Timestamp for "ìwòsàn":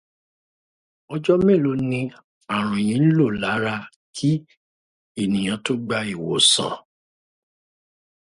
6.13-6.75